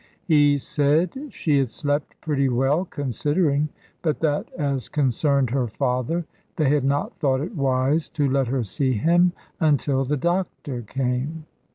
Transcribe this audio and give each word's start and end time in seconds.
He 0.23 0.57
said 0.57 1.11
she 1.29 1.59
had 1.59 1.69
slept 1.69 2.19
pretty 2.21 2.49
well 2.49 2.85
considering, 2.85 3.69
but 4.01 4.19
that 4.21 4.51
as 4.57 4.89
concerned 4.89 5.51
her 5.51 5.67
father, 5.67 6.25
they 6.55 6.69
had 6.69 6.83
not 6.83 7.19
thought 7.19 7.39
it 7.39 7.55
wise 7.55 8.09
to 8.17 8.27
let 8.27 8.47
her 8.47 8.63
see 8.63 8.93
him, 8.93 9.31
until 9.59 10.03
the 10.03 10.17
doctor 10.17 10.81
came. 10.81 11.45